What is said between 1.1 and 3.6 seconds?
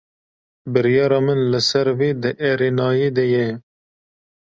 min li ser vê di erênayê de ye.